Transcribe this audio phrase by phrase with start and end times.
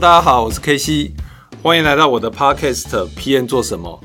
[0.00, 1.10] 大家好，我是 K C，
[1.60, 4.00] 欢迎来到我的 Podcast PM 做什么？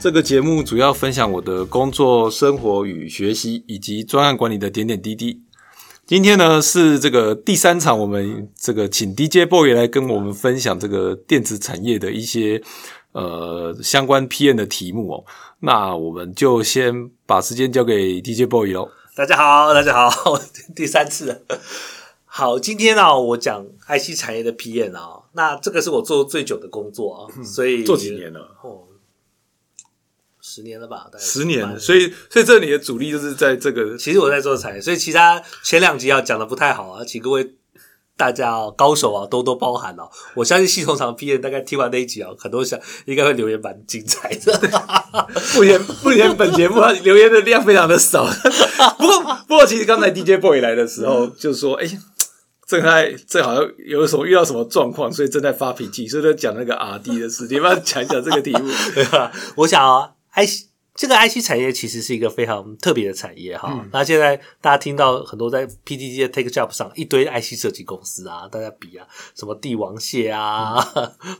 [0.00, 5.40] 这个节目主要分享我的工作、生活与学习，以及专案管理的点点滴滴。
[6.04, 12.60] 今天呢是这个第三场，我们这个请 DJ Boy 来跟我们分享这个电子产业的一些
[13.12, 15.24] 呃相关 PM 的题目哦。
[15.60, 18.90] 那我们就先把时间交给 DJ Boy 喽。
[19.14, 20.36] 大家好，大家好，
[20.74, 21.44] 第三次。
[22.24, 28.40] 好，今天呢，我讲 IC 产业的 PM 啊，那这个是我做最久的工作啊，所以做几年了？
[28.62, 28.88] 哦，
[30.40, 31.06] 十年了吧？
[31.12, 33.96] 大概十年，所以所以这里的主力就是在这个。
[33.96, 37.54] 其实我在做产业，所以其他前两集要讲的不太好啊，请各位
[38.16, 40.08] 大家哦，高手啊，多多包涵哦。
[40.34, 44.60] 我相信系统厂毕业大概听完那一集啊，很多想应该会留言蛮精彩的。
[45.54, 48.26] 目前目前本节目留言的量非常的少，
[48.98, 51.86] 不过不过其实刚才 DJ Boy 来的时候就说，哎。
[52.68, 57.62] 正在正好像有什么遇到什么状况，所以正在发脾气，所以在讲那个 R D 的事情。
[57.62, 59.32] 帮讲一讲这个题目， 对吧？
[59.56, 63.86] 我想啊，IC 这个 IC 产业其实是一个非常特别的产业哈。
[63.92, 70.76] 那现在大家听到很多在 PTT 的 Take Job 上一堆 IC 设计公司啊，大家比啊，什么帝王蟹啊，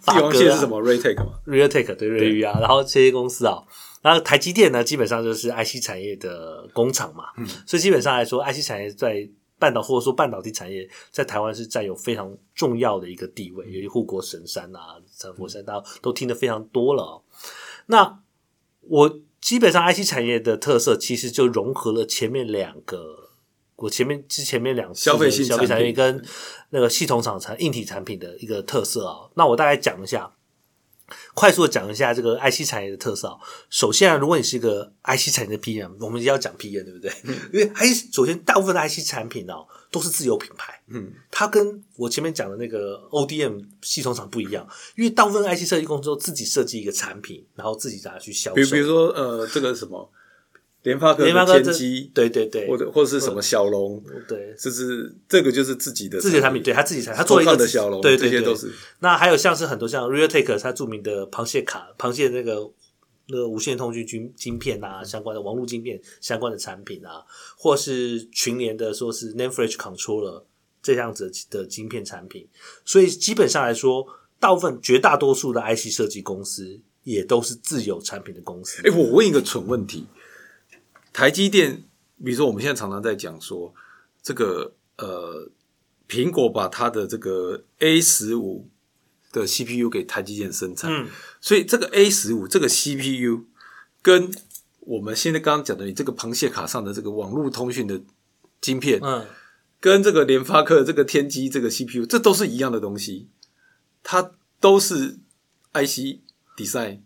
[0.07, 3.59] 帝王蟹是什么 r e t a k e 嘛 r e t a k e 对瑞昱啊，然后这些公司啊，
[4.01, 7.25] 然后台积电呢，基本上就是 IC 产业的工厂嘛。
[7.37, 9.29] 嗯，所以基本上来说，IC 产业在
[9.59, 17.23] 半导或者说半导体产业在台湾是占有非常重要的一个地位，尤其护国神山啊、长佛山，大家都听得非常多了。
[17.87, 18.21] 那
[18.83, 23.31] 我基本上 IC 产业的特色其实就融合了前面两个，
[23.77, 26.25] 我前面之前面两消费性消费产业跟
[26.71, 29.29] 那个系统厂产硬体产品的一个特色啊。
[29.35, 30.33] 那我大概讲一下。
[31.39, 33.39] 快速的讲一下这个 IC 产业的特色。
[33.71, 37.13] 首先啊，如果你是一个 IC 产业的 PM，我们要讲 PM 对不对？
[37.53, 48.57] 因为 IC 首先大部分的 IC 产品哦都是自有品牌，嗯，它跟我前面讲的那个 ODM 系统厂不一样，因为大部分 IC 设计公司都自己设计一个产品，然后自己拿去销售。
[48.57, 50.11] 比比如说呃，这个什么。
[50.85, 58.73] 联发科的天机，对对对，或者或者是什么小龙，对，就是这个就是自己的自己的产品，对他自己产，他做一个的小龙，对这些都是。
[59.01, 62.71] 那还有像是很多像 Realtek，它著名的螃蟹卡、螃蟹那个
[63.27, 67.25] 那个无线通讯晶晶片啊，相关的网络晶片相关的产品啊，
[67.57, 70.45] 或是群联的说是 Name Flash Controller
[70.81, 72.47] 这样子的晶片产品。
[72.85, 74.07] 所以基本上来说，
[74.39, 78.81] 大部分绝大多数的 IC 设计公司也都是自有产品的公司。
[78.89, 80.07] 哎，我问一个蠢问题。
[81.13, 81.85] 台积电，
[82.25, 83.75] 比如说我们现在常常在讲说，
[84.23, 85.51] 这个呃，
[86.09, 88.69] 苹果把它的这个 A 十五
[89.33, 91.09] 的 CPU 给台积电生产，嗯，
[91.41, 93.47] 所以这个 A 十五这个 CPU
[94.01, 94.31] 跟
[94.81, 98.01] 我们现在刚刚讲的你这个螃蟹卡上的这个网络通讯的
[98.61, 99.27] 晶片，嗯，
[99.81, 103.29] 跟这个联发科的这个天玑这个 CPU，这都是一样的东西，
[104.03, 105.19] 它都是
[105.73, 106.21] IC
[106.57, 107.01] design。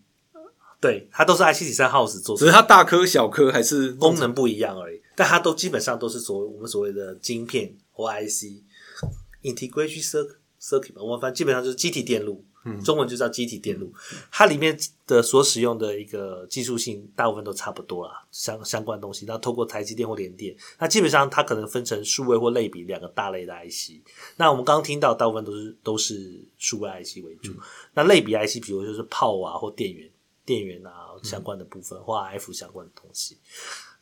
[0.83, 5.01] 对，它都是 IC 底三 house 做，只是它大颗小颗还是功能不一样而已。
[5.15, 10.27] 但它都基本上都是所谓我们所谓的晶片或 IC，integrated
[10.61, 12.45] circuit 我们反正基本上就是机体电路，
[12.85, 13.95] 中文就叫机体电路。
[14.33, 14.77] 它里面
[15.07, 19.25] 的所使用的一个技术性大部分都差不多啦，相相关东西。
[19.25, 24.03] 那透过台积电或联电，那基本上它可能分成数位或类比两个大类的 IC。
[24.37, 27.53] 那我们刚刚听到大部分都是都是数位 IC 为主，
[27.95, 30.11] 那类比 IC 比如就是炮啊或电源。
[30.53, 30.91] 电源啊
[31.23, 33.39] 相关的部分或 F 相关的东西，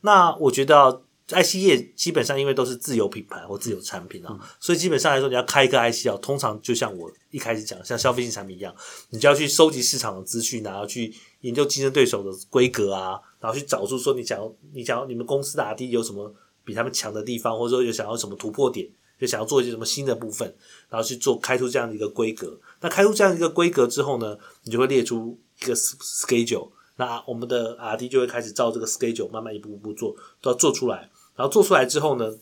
[0.00, 8.74] 那我觉得 IC 业基本上因为都是自有品牌或自有产品啊，所以基本上来说，你要开一个 IC 啊，通常就像我一开始讲，像消费性产品一样，
[9.10, 16.34] 你就要去收集市场的资讯，然后去研究竞争对手的规格啊，然后去找出说你想要你想要你们公司的 R D 有什么
[16.64, 18.88] 比他们强的地方，或者说有想要什么突破点，
[19.20, 20.52] 就想要做一些什么新的部分，
[20.88, 22.58] 然后去做开出这样的一个规格。
[22.80, 25.38] 那开出这样一个规格之后呢，你就会列出。
[25.62, 31.10] 一个 schedule，那我们的 R D 就会开始照这个 schedule 慢慢一步步做，都要做出来。
[31.36, 32.36] 然后做出来之后呢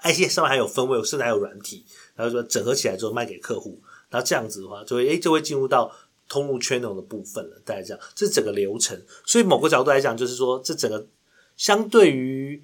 [0.00, 1.84] ，I C 上面还有分位，甚至还有软体，
[2.14, 3.80] 然后说整合起来之后卖给客户。
[4.10, 5.90] 然后这样子的话，就会诶就会进入到
[6.28, 7.60] 通路 channel 的部分了。
[7.64, 9.00] 大概这样，这整个流程。
[9.24, 11.06] 所以某个角度来讲，就是说这整个
[11.56, 12.62] 相对于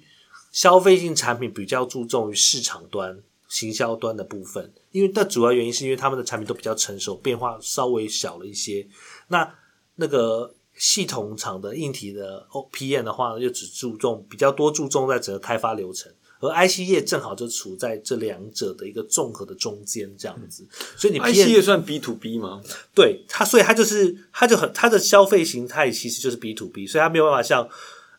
[0.51, 8.87] 消费性产品比较注重于市场端、行销端的部分，因为的主要原因是因为他们的产品都比较成熟，变化稍微小了一些。
[9.27, 9.55] 那
[9.95, 16.11] 那个系统厂的硬体的 O P N 的话呢，就只注重比较多注重在整个开发流程，
[16.41, 20.67] 而 I C 业正好就处在这两者的一个综合的中间这样子。
[20.97, 22.61] 所以你 I C 业算 B to B 吗？
[22.93, 27.67] 对它，所以它就是它就很它的消费形态其实就是 B to B，所以它没有办法像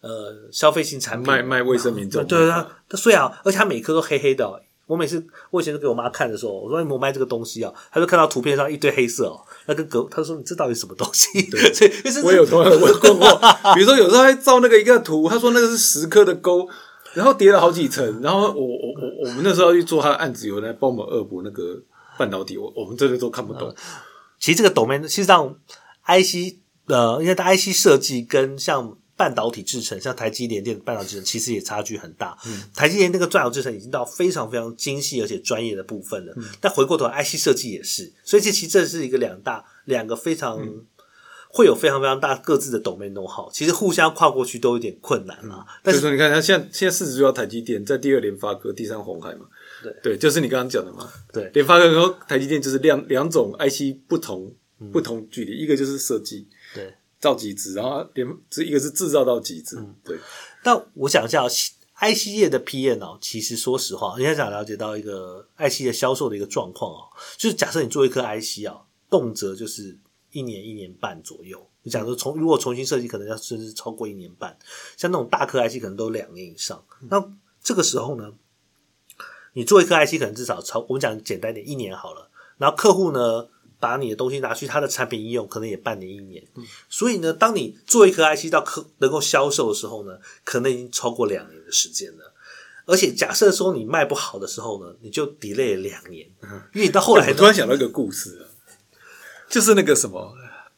[0.01, 2.27] 呃消费性产品卖卖卫生棉这种。
[2.27, 11.29] 对啊，它所以啊，而且它每颗都黑黑的，我每次我以前都给我妈看的时候，我说你我卖这个东西啊，她就看到图片上一堆黑色哦，那跟隔她说你这到底什么东西？
[11.75, 13.41] 所以就是我有同样的问过过，
[13.75, 16.69] 比如说有时候还照那个一个图，他说那个是十颗的钩，
[17.15, 21.83] 然后叠了好几层，然后我我我我们那时候要去做他的案子，有人来帮我们恶补那个
[22.17, 23.75] 半导体，我我们真的都看不懂。
[24.39, 25.57] 其实这个 domain 其实上
[26.07, 32.37] IC 呃，因为它 IC 设计跟像半导体制成，像台积联电的半导体制成，其实也差距很大。
[32.47, 32.63] 嗯。
[32.75, 40.61] 台积电那个半导体制成已经到非常非常精细而且专业的部分了，但回过头来 IC 设计也是，所以这其实这是一个两大两个非常。
[41.49, 45.65] 会有非常非常大各自的 domain know how，其实互相跨过去都有点困难啊。
[45.83, 49.47] 但是所以说，你看它现在现在市值主要台积电，在第二联发科，第三红海嘛。
[49.83, 49.95] 对。
[50.03, 51.11] 对，就是你刚刚讲的嘛。
[51.33, 51.49] 对。
[51.55, 54.53] 联发科和台积电就是两两种 IC 不同
[54.93, 56.47] 不同距离，一个就是设计。
[56.75, 59.77] 对，造极致，然后连这一个是制造到极致。
[60.05, 60.19] 对，
[60.65, 69.99] 那我想一下哦，IC 业的 PN 哦，其实说实话，你也想了解到一个 IC 的销售的一个状况哦，就是假设你做一颗 IC 啊，动辄就是
[70.31, 71.67] 一年一年半左右。
[71.83, 74.59] 你讲说重如果重新设计，可能要甚至超过一年半，
[74.97, 76.85] 像那种大颗 IC 可能都两年以上。
[77.09, 77.33] 那
[77.63, 78.33] 这个时候呢，
[79.53, 82.29] 你做一颗 IC 可能至少超，我们讲简单点，一年好了。
[82.59, 83.49] 然后客户呢，
[83.79, 86.43] 把你的东西拿去他的产品应用，可能也半年一年。
[86.89, 92.33] 所以呢，当你做一颗 IC 到可能够销售的时候呢，可能已经超过两年的时间了。
[92.87, 96.27] 而且假设说你卖不好的时候呢，你就 delay 两年，
[96.73, 98.47] 因为你到后来 我突然想到一个故事啊，
[99.51, 100.33] 就是那个什么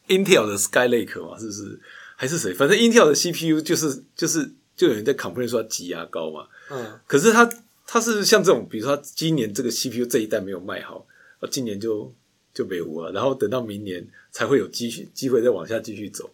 [0.09, 1.81] Intel 的 Skylake 嘛，是不是？
[2.17, 2.53] 还是谁？
[2.55, 6.49] 反正 Intel 的 CPU 就是就是就有人在 complain 说它挤牙膏嘛。
[6.71, 7.49] 嗯，可是它
[7.87, 11.06] 它是像这种，比如说它今年这个 CPU 这一代没有卖好，
[11.41, 12.12] 啊，今年就
[12.58, 16.28] 就没糊了，然后等到明年才会有机续机会再往下继续走。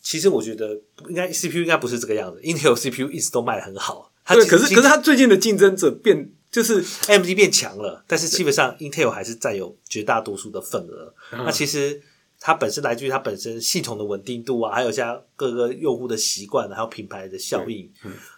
[0.00, 4.12] 其实我觉得应该 CPU 应该不是这个样子，Intel CPU 一直都卖的很好。
[4.24, 6.84] 它对，可是可是它最近的竞争者变就是。
[7.08, 11.12] AMD 变强了，但是基本上 Intel 还是占有绝大多数的份额。
[11.32, 12.00] 那其实
[12.38, 17.90] 它本身来自于它本身系统的稳定度啊，还有像各个用户的习惯，还有品牌的效应。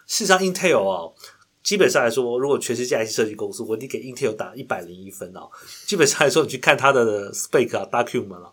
[0.07, 1.13] 事实上，Intel 哦，
[1.63, 5.49] 基本上来说，如果全世界 IC 设计公司，我你给 Intel 打一百零一分哦。
[5.85, 8.51] 基本上来说，你去看它的 spec 啊、document 啊，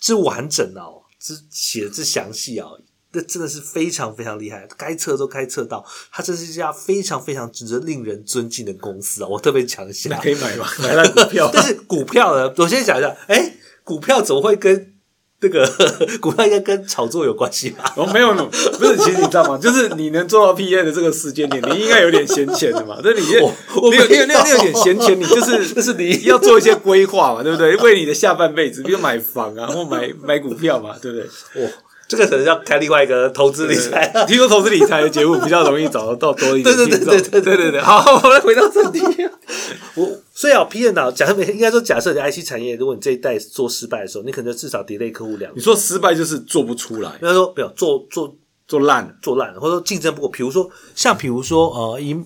[0.00, 2.68] 之完整哦，之写的之详细啊。
[3.12, 9.26] 那真的是非常非常厉害，该测都该测到，它这是一家非常非常值得令人尊敬的公司啊！
[9.26, 10.66] 我特别强调，可以买吗？
[10.80, 12.52] 买了股票， 但是股票呢？
[12.58, 14.94] 我先想一下，哎，股票怎么会跟
[15.40, 15.64] 这个
[16.20, 17.84] 股票应该跟炒作有关系吧？
[17.96, 19.56] 哦，没有，不是，其实你知道吗？
[19.62, 22.96] 就是你能做到 PA 的这个时间点，你应该有点闲钱的嘛。
[23.02, 27.76] 这你我我你有你有没有你有你有点闲钱，你就是就是你要做一些规划嘛，对不对？
[27.76, 31.26] 为你的下半辈子，比如买房啊，或买买股票嘛，对不对？
[31.64, 31.70] 哦，
[32.08, 34.08] 这个可能要开另外一个投资理财。
[34.26, 37.80] 听说投资理财的节目比较容易找得到多一点对对对对对对对对。
[37.80, 39.00] 好，我们来回到正题。
[39.94, 45.52] 我所以啊，P N 啊，假设应该说，假设你 IC 产业，如果你这一代做失败的时候，你可能至少 delay 客户两。
[45.54, 48.34] 你说失败就是做不出来，应该说没有做做
[48.66, 49.18] 做烂。
[49.20, 50.30] 做烂，或者说竞争不过。
[50.30, 52.16] 比如说，像比如说呃，以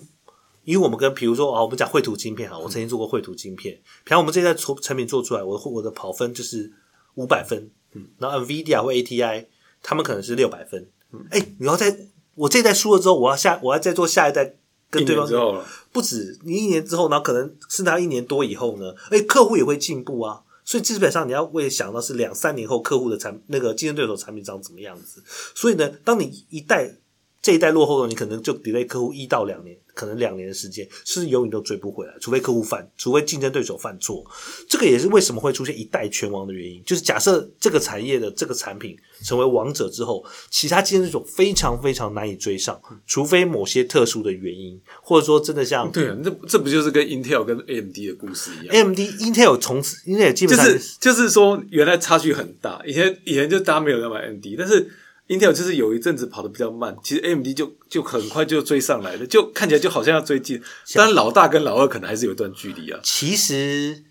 [0.63, 3.73] 以我们跟比如说啊，我们讲绘图晶片哈，我曾经做过绘图晶片，
[4.05, 6.71] 比方我们这一代出产品做出来，我我的跑分就是
[7.15, 9.45] 五百分，嗯，然后 NVIDIA 或 ATI
[9.83, 10.89] 他们可能是六百分，
[11.29, 11.95] 哎、你要在
[12.33, 14.55] 我这一代输了之后，我要下我要再做下一代。
[14.93, 20.43] 跟对方之后了，不止你一年之后，然后可能是他一年多以后呢，哎，客户也会进步啊。
[20.63, 25.23] 所以基本上你要会想到是两三年后客户的产那个竞争对手产品长怎么样子。
[25.55, 26.95] 所以呢，当你一代
[27.41, 34.23] 这一代落后了，你可能就 delay 客户一到两年，可能两年的时间是永远都追不回来，除非客户犯，除非竞争对手犯错。
[34.67, 36.83] 这个也是为什么会出现一代拳王的原因。
[36.83, 52.81] 就是假设这个产业的这个产品成为王者之后，其他竞争对手非常非常难以追上，除非某些特殊的原因，或者说真的像对啊，这这不就是跟 Intel 跟 AMD 的故事一样？AMD、Intel 从此 Intel 基本就上是就是说，原来差距很大。
[52.85, 54.89] 以前以前就大家没有在买 AMD，但是
[55.27, 60.61] Intel 就是有一阵子跑得比较慢，其实 AMD 就就很快就追上来了，就看起来就好像要追近。
[60.93, 62.99] 当然，老大跟老二可能还是有一段距离啊。
[63.03, 64.03] 其实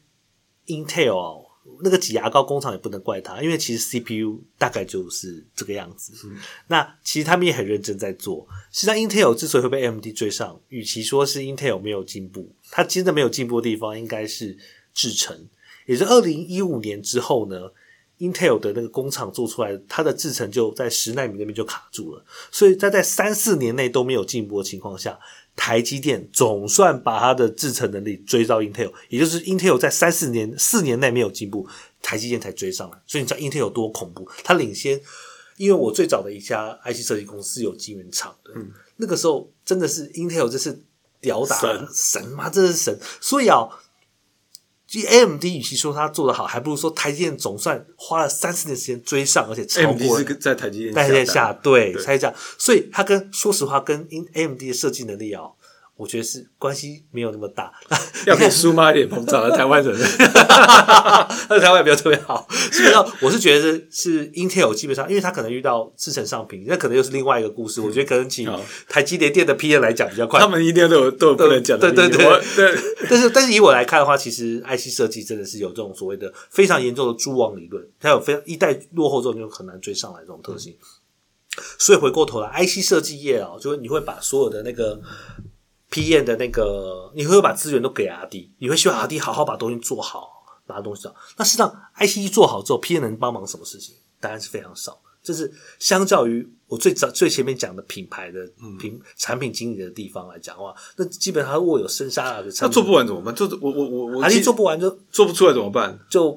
[0.67, 1.47] Intel 哦
[1.85, 6.13] 那个挤牙膏工厂也不能怪他，因为其实 CPU 大概就是这个样子。
[6.69, 8.47] 那其实他们也很认真在做。
[8.73, 14.57] 实际上，Intel 之所以会被 AMD 追上，与其说是 Intel 没有进步，它真的没有进步的地方应该是
[14.95, 15.49] 制程。
[15.87, 17.73] 也是二零一五年之后呢
[18.19, 25.19] ，Intel 的那个工厂做出来，它的制程就在十纳米那边就卡住了，所以在在三四年内都没有进步的情况下，
[25.55, 31.67] 台积电总算把它的制程能力追到 Intel，也就是 Intel 在三四年四年内没有进步，
[32.01, 32.99] 台积电才追上来。
[33.07, 34.29] 所以你知道 Intel 有多恐怖？
[34.43, 35.01] 它领先，
[35.57, 38.53] 因为我最早的一家 IC 设计公司有晶圆厂的，
[38.97, 40.83] 那个时候真的是 Intel 这是
[41.21, 42.99] 屌打神神妈，真的是神。
[43.21, 43.69] 所以啊，
[44.93, 52.37] 其实 AMD 与其说它做得好，还不如说台积电总算花了三四年时间追上，而且超过了是在台积电台积电下对，对才这样。
[52.59, 55.45] 所以它跟说实话，跟 AMD 的设计能力啊，
[56.03, 57.73] 我觉得是关系没有那么大。
[58.27, 59.95] 要给苏妈一点膨胀了，台湾人。
[61.49, 67.81] 那台湾也没有特别好，基本上我是觉得是是 Intel 基本上，因为它可能遇到制程上品，那可能又是另外一个故事。
[67.81, 68.49] 我觉得可能请
[68.89, 70.49] 台积电电的 PM 来讲比较快他。
[70.49, 72.79] 们一定都有都有不能讲的对对对对，
[73.09, 80.77] 但是但是以我来看的话，其实 IC 设计真的是有这种所谓的非常严重的蛛网理论，它有非常一代落后之后你就很难追上来这种特性。
[81.79, 84.99] 所以回过头来，IC 设计业啊，就是你会把所有的那个
[85.93, 90.27] PM 的那个，你会把资源都给阿弟你会希望阿弟好好把东西做好，
[90.67, 91.19] 拿东西做好。
[91.37, 93.95] 那事实上，IC 一做好之后，PM 能帮忙什么事情？
[94.19, 94.99] 当然是非常少。
[95.23, 102.69] 这是相较于我最早最前面讲的品牌的嗯品、产品经理的地方来讲的话，那基本上握有生杀大的产品。
[102.69, 103.33] 那做不完怎么办？
[103.33, 105.97] 做我我我我阿做不完就做不出来怎么办？
[106.11, 106.37] 就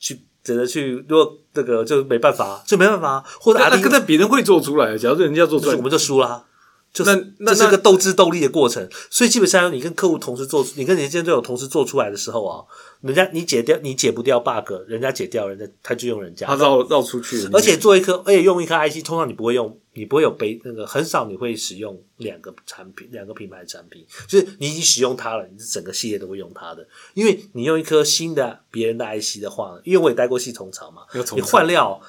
[0.00, 6.46] 去只能去，如果这个就没办法，就没办法，或者阿力那那那别人会做出来，假如人家做出来我，们就输啦。
[6.92, 12.64] 就是那那这是个斗智斗力的过程，所以基本上你跟客户同时做，你跟你的竞争对手同时做出来的时候啊，
[13.00, 31.02] 人家你解掉你解不掉 bug，人家解掉，人家他就用人家他，绕绕出去，而且做一颗，而且用一颗 IC，通常你不会用，你不会有背那个很少你会使用两个产品，两个品牌的产品，就是你已经使用它了，你是整个系列都会用它的，因为你用一颗新的别人的 IC 的话，因为我也待过系统厂嘛
[31.36, 32.00] 你换料。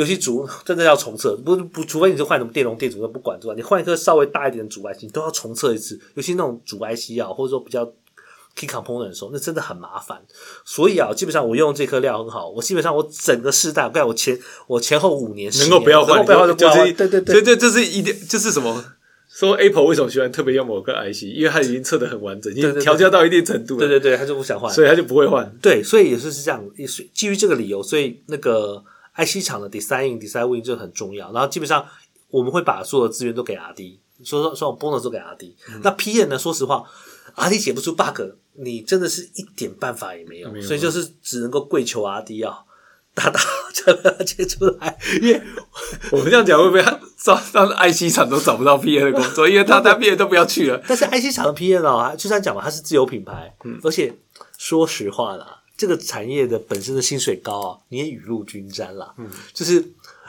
[0.00, 6.00] 尤其主真的要重测，不不，除非你是换什么电容、电阻，都不管之外，你换一颗稍微大一点的主 IC，你都要重测一次。
[6.14, 7.84] 尤其那种主 IC 啊，或者说比较
[8.56, 10.22] key component 的时候，那真的很麻烦。
[10.64, 18.82] 所以啊，基本上我用这颗料很好，我基本上我整个世代，我看我前我前后五年能够不要换，不要换就不要对对对所以这这是一点，就是什么？
[19.32, 21.22] 说 Apple 为什么喜欢特别用某个 IC？
[21.22, 24.70] 因为它已经测的很完整，已经调教到一定程度了，对对对，他就不想换。
[24.74, 25.50] 所以他就不会换。
[25.62, 28.82] 对，所以也是是这样，也是基于这个理由，所以那个
[29.16, 31.32] IC 厂的 design design win 就很重要。
[31.32, 31.86] 然后基本上
[32.28, 36.38] 我们会把所有的资源都给 RD，说说说 bonus 都给 RD、那 PM 呢？
[36.38, 36.84] 说实话
[37.36, 38.20] ，RD 解不出 bug，
[38.54, 42.64] 你真的是一点办法也没有，没有所以就是只能够跪求 RD 啊。
[43.12, 43.40] 打打
[43.74, 45.42] 才把它解出来，因为
[46.12, 46.96] 我们这样讲会不会让
[47.52, 49.48] 让 IC 厂都找不到 P N 的工作？
[49.48, 50.80] 因为他 他 P N 都不要去了。
[50.86, 54.16] 但是 IC 厂的 PM 哦，就算讲嘛，它是自有品牌，嗯而且
[54.56, 59.14] 说实话啦，这个产业的本身的薪水高啊，你也雨露均沾啦。
[59.16, 59.82] 嗯，就是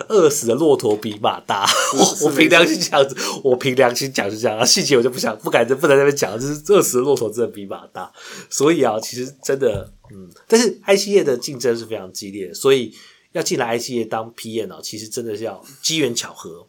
[0.08, 1.66] 饿死的骆驼比马大。
[1.94, 3.06] 我我凭良心讲，
[3.44, 8.10] 我凭良心讲是这样啊，细节我就不想不敢不能在那边讲，就是饿死的骆驼真的比马大。
[8.50, 12.96] 所以啊，其实真的，嗯，但是 IC 业的竞争是非常激烈的，所以
[13.34, 16.66] 要进来 IC 业当 PM 啊，其实真的是要机缘巧合。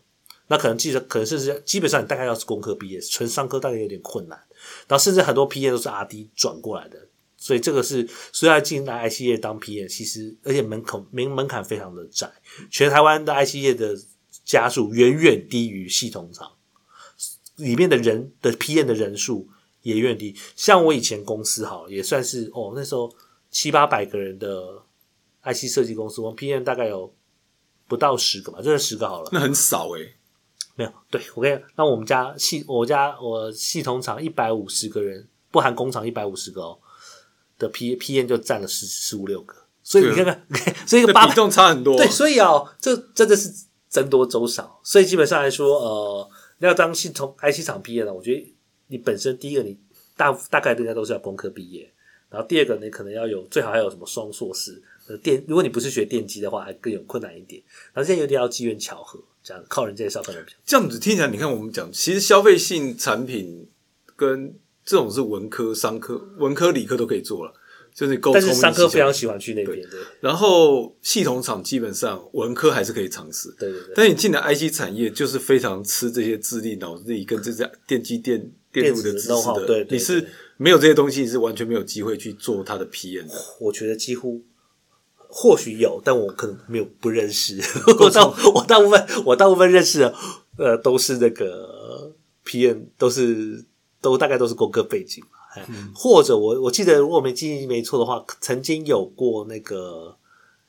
[0.49, 4.37] 那可能记得，可能甚至基本上你大概要是工科毕业，纯商科大概有点困难。
[4.89, 6.99] 然后甚至很多 PM 都是 RD 转过来的，
[7.43, 12.31] 所以这个是所以要进来 IC 业当 PM，其实而且门口门门槛非常的窄，
[12.71, 13.99] 全台湾的 IC 业的
[14.45, 16.53] 家数远远低于系统厂，
[17.57, 19.49] 里面的人的 PM 的人数
[19.83, 20.37] 也远远低。
[20.55, 23.13] 像我以前公司好也算是哦，那时候
[23.51, 24.81] 七八百个人的
[25.43, 27.13] IC 设计公司，我们 PM 大概有
[27.89, 29.29] 不到十个吧，就是十个好了。
[29.33, 30.01] 那很少哎、
[30.77, 36.79] 没有，对我跟你，那我们家系我家我系统厂一百五十个人，不含工厂一百五十个哦
[37.63, 39.55] 的 P P N 就占了十十五六个，
[39.85, 40.47] 所以你看看，
[40.85, 41.97] 所以八比重差很多。
[41.97, 42.49] 对，所以啊、
[42.81, 43.51] 这真的是
[43.89, 48.55] 僧多粥少，所以基本上来说，呃，要当系统 IC 厂毕业呢，我觉得
[48.89, 49.79] 你本身第一个你
[50.17, 51.91] 大大概应该都是要工科毕业，
[52.29, 60.57] 然后第二个你可能要有最好还有什么双硕士，呃电如果你不是学电机的话，还更有困难一点，然后现在有点要机缘巧合，这样靠人介绍可能比较。
[60.65, 63.69] 这样子听起来，你看我们讲，其实消费性产品
[64.17, 67.53] 跟这种是文科、商科、文科、理科都可以做了，
[67.95, 68.49] 就是够聪明。
[68.49, 73.93] 但是商科非常喜欢去那边，对然后系统厂基本上文科还是可以尝试，对对对。
[73.95, 79.67] 但你进了 IC 产业，就是非常吃这些智力、脑力跟这些电机电电路的知识的。
[79.67, 83.35] 对对你是对没有这些东西，你是完全没有机会去做它的 PM 的。
[83.61, 84.43] 我觉得几乎
[85.17, 87.61] 或许有，但我可能没有不认识。
[88.01, 90.15] 我大我大部分我大部分认识的
[90.59, 93.65] 呃都是那个 PM，都是
[94.03, 95.39] 都大概都是工科背景嘛。
[95.55, 100.17] 哎或者我我记得如果没记忆没错的话，曾经有过那个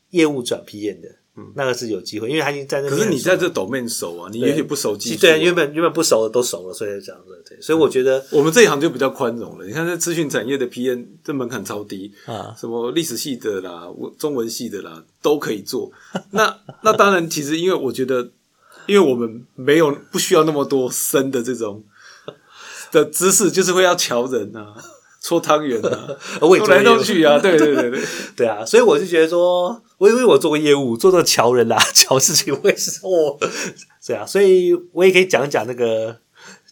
[0.09, 5.21] 业务转 P N 的，嗯那个是有机会，因为他已经在那边可是你在这 domain 熟啊，你也许不熟技术、啊。
[5.21, 9.65] 对原本原本不熟的都熟了，所以这样子对，所以我觉得我们这一行就比较宽容了。
[9.65, 15.89] 你看，这资讯产业的 P N，这门槛超低啊，什么历史系的啦、文中文系的啦都可以做。
[16.31, 18.29] 那那当然，其实因为我觉得，
[18.85, 21.81] 因为我们没有不需要那么多深的这种
[22.93, 24.73] 的姿势就是会要瞧人啊，
[25.19, 26.95] 搓汤圆啊，我也动来做业务。
[26.95, 28.01] 动去啊， 对对对对，
[28.35, 33.37] 对啊，所以我就觉得说，我因为我做过业务，做这个桥人啦、 桥事情，我也是我，
[34.05, 36.19] 对啊，所以我也可以讲一讲那个，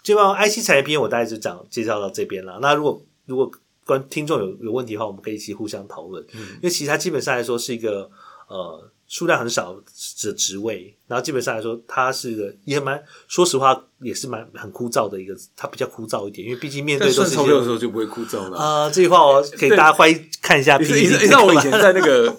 [0.03, 2.59] 基本上 IC 产业篇，我大概就讲介绍到这边了。
[2.61, 3.49] 那如果如果
[3.85, 8.09] 观听众有有问题的话，我们可以一起互相讨论，因为其实它基本上来说是一个
[8.47, 9.75] 呃数量很少
[10.23, 18.57] 的职位，然后基本上来说，它是一个也蛮说实话也是蛮很枯燥的一个，它比较枯燥一点，因为毕竟面对都是的时候就不会枯燥了。
[18.57, 22.37] 啊、这句话我给大家欢迎看一下你 PPT 是你知道我以前在那个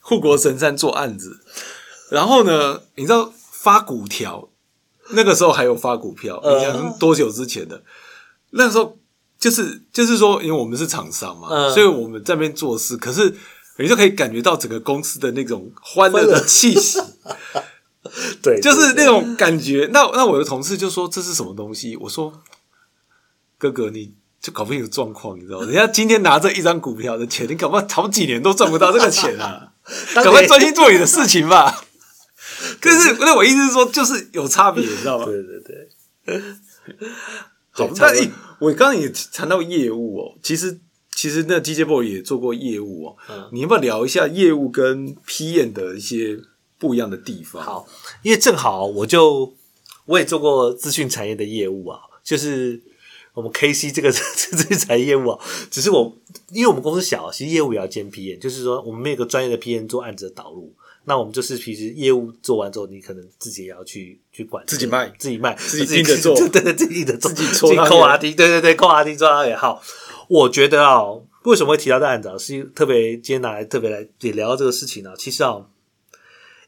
[0.00, 1.38] 护国神山做案子，
[2.10, 4.48] 然后呢，你知道发股条，
[5.10, 7.82] 那个时候还有发股票，呃你想多久之前的？
[8.52, 8.96] 那个时候
[9.38, 13.34] 就是就是说，因为我们是厂商嘛，嗯所以我们在那边做事，可是
[13.78, 16.98] 你就可以感觉到整个公司的那种欢乐的气息，
[18.42, 19.88] 对，就是那种感觉。
[19.92, 21.96] 那那我的同事就说这是什么东西？
[21.96, 22.42] 我说
[23.58, 25.66] 哥哥，你就搞不清楚状况，你知道吗？
[25.66, 29.72] 人家今天拿着一张股票的钱，你搞不好好几年都赚不到这个钱啊！
[30.14, 31.84] 当赶快年专心做你的事情吧。
[32.80, 35.24] 可是，那我意思是说，就是有差别，你知道吗？
[35.26, 35.60] 对对
[36.24, 36.42] 对，
[37.70, 38.30] 好，那诶
[38.60, 40.80] 我刚刚也谈到业务哦，其实
[41.16, 46.38] 其实那 DJ Boy 也做过业务哦，嗯你要不要聊一下业务跟 PM 的一些
[46.78, 47.88] 不一样的地方？，好，
[48.22, 49.54] 因为正好我就
[50.04, 52.80] 我也做过资讯产业的业务啊，就是
[53.32, 56.16] 我们 KC 这个 资讯产业业务啊，只是我
[56.50, 60.72] 因为我们公司小，其实业务也要兼 PM，就是说我们没有个专业的 PM 做案子的导入。
[61.08, 69.56] 那我们就是，平时业务做完之后，你可能自己也要去去管自己卖自己卖，自己盯着做 对对，自己盯着做，自己扣圆 RD，对对对，扣 RD 做汤圆。
[69.56, 69.80] 好，
[70.28, 71.02] 我觉得啊、
[71.44, 72.36] 为什么会提到这案子啊？
[72.38, 75.66] 是特别今天拿来特别来也聊到这个事情呢、其实啊，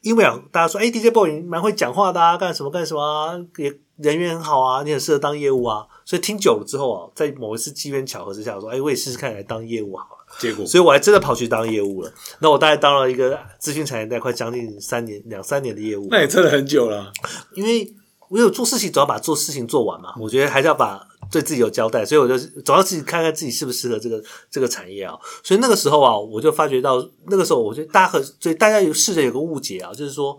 [0.03, 5.87] 因为啊，大家说，哎，DJ boy 你蛮会讲话的啊，干什么干什么啊，也人缘很好啊，你很适合当业务啊。
[6.05, 10.18] 所以听久了之后啊，在某一次机缘巧合之下，我说，哎，我也试试看来当业务好了。
[10.38, 12.12] 结果所以我还真的跑去当业务了。
[12.40, 16.07] 那我大概当了一个资讯产业带快将近三年、两三年的业务。
[16.11, 17.12] 那也撑了很久了。
[17.55, 17.92] 因为
[18.29, 20.14] 我有做事情，总要把做事情做完嘛。
[20.21, 25.19] 我觉得还是要把对自己有交代，所以我就总要自己看看自己适不适合这个这个产业啊。
[25.43, 30.38] 所以那个时候啊，我就发觉到，那个时候我觉得大家很，所以大家有试着有个误解啊，就是说。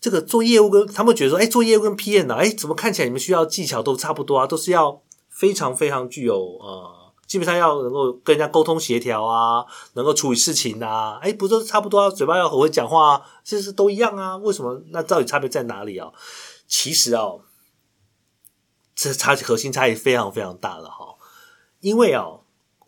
[0.00, 6.88] 这个做业务跟他们觉得说，哎，做业务跟 PM 啊，哎，怎么看起来你们需要技巧都差不多啊，都是要非常非常具有呃，
[7.26, 14.80] 基本上要能够跟人家沟通协调啊，能够处理事情啊，哎，不都差不多啊，嘴巴要很会讲话啊，这是都一样啊，为什么？
[14.92, 16.12] 那到底差别在哪里啊？
[16.68, 17.24] 其实啊，
[19.00, 21.14] 这差核心差异非常非常大了哈。
[21.80, 22.24] 因为啊，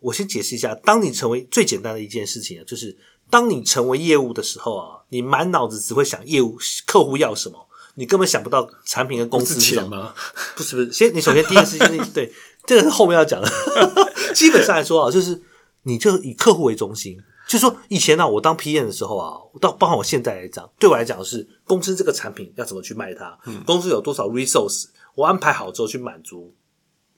[0.01, 2.97] 我先解释一下，当你成为最简单的一件事情啊，就是
[3.29, 9.81] 当你成为业务的时候啊，你满脑子只会想业务客户要什么，你根本想不到产品跟公司是什么。
[9.83, 10.13] 钱吗？
[10.57, 12.33] 不是不是，先你首先第一件事情， 对，
[12.65, 13.49] 这个是后面要讲的。
[14.35, 15.41] 基本上来说啊，就是
[15.83, 17.17] 你就以客户为中心。
[17.47, 26.53] 就是说，以前呢、我当 PM 的时候啊，到包括我现在来讲，对我来讲是公司这个产品要怎么去卖它，公司有多少 resource，我安排好之后去满足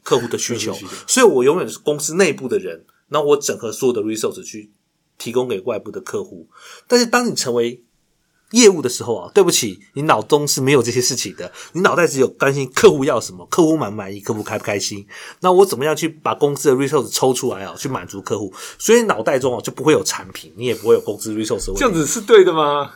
[0.04, 0.74] 客户的需求。
[1.08, 4.72] 所以我永远是公司内部的人，然后我整合所有的 resource 去
[5.18, 6.48] 提供给外部的客户。
[6.88, 7.84] 但是当你成为
[8.52, 15.08] 业务的时候啊，对不起，你脑中是没有这些事情的，你脑袋只有担心客户要什么，客户满不满意，客户开不开心。
[15.40, 18.54] 那我怎么样去把公司的 resource 抽出来啊，去满足客户？
[18.78, 21.74] 所以脑袋中啊就不会有产品，你也不会有公司 resource。
[21.76, 22.94] 这样子是对的吗？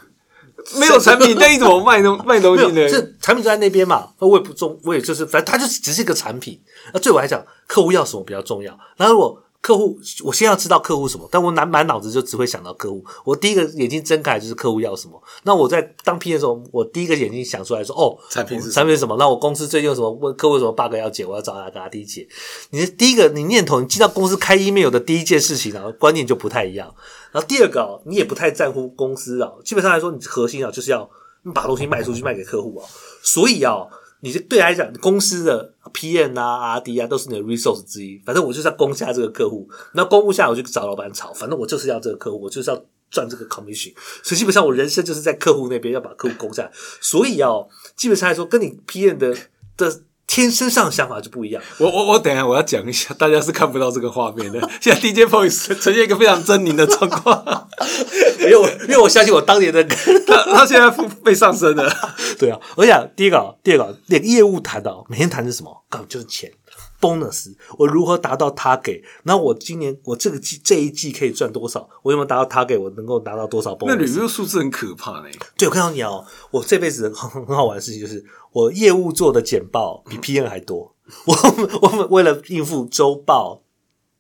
[0.80, 2.90] 没有产品，那你怎么卖东卖东，西呢？
[2.90, 6.60] 这产品就在那边嘛，那我也不重，我也就是，反正它就是只是一个产品。
[6.94, 8.78] 那对我来讲，客户要什么比较重要。
[8.98, 13.04] 那如果客户，我先要知道客户什么，但我满满脑子就只会想到客户。
[13.26, 15.22] 我第一个眼睛睁开就是客户要什么。
[15.44, 19.18] 那我在当 P 的时候，我第一个眼睛想出来说，哦，产品是什么产品是什么？
[19.18, 22.26] 那我公司最近有什么问客户什么 bug 要解，我要找他跟他第一解。
[22.70, 26.94] 你的第一个，你念头，你进到公司开 email 的第一件事情然后，观念就不太一样。
[27.38, 31.08] 然后第二个哦，你也不太在乎公司啊，基本上来说，你核心啊就是要
[31.44, 32.84] 你把东西卖出去，卖给客户啊。
[33.22, 33.86] 所以啊，
[34.22, 38.20] 你这对来讲，公司的 PM 啊、RD 啊，都是你的 resource 之一。
[38.26, 43.94] 反正我就是要攻下这个客户，那攻不下我就找老板吵，反正我就是要这个客户，我就是要赚这个 commission。
[44.24, 46.68] 所以基本上我人生就是在客户那边要把客户攻下。
[47.00, 47.52] 所以啊，
[47.96, 49.38] 基本上来说，跟你 PM 的
[49.78, 51.64] 的天生上的想法就不一样。
[51.80, 54.60] 我我我等一下我要讲一下，大家是看不到这个画面的。
[54.82, 57.68] 现在 DJ Voice 呈现一个非常狰狞的状况，
[58.40, 60.90] 因为我因为我相信我当年的他他现在
[61.24, 61.92] 被上升了。
[62.38, 65.86] 对啊，我想第一个啊，第二个啊，那个业务谈到每天谈的是什么？
[65.90, 66.52] 根本就是钱。
[67.00, 69.04] bonus，我如何达到 target？
[69.24, 71.88] 然后我今年我这个季这一季可以赚多少？
[72.02, 72.80] 我有没有达到 target？
[72.80, 73.86] 我能够拿到多少 bonus？
[73.88, 75.26] 那 review 数字很可怕呢。
[75.56, 78.24] 对，我看到你哦，我这辈子很很好玩的事情就是，
[78.58, 80.96] 我业务做的简报比 P N 还多。
[81.26, 81.34] 我
[81.84, 83.62] 我们为了应付周报、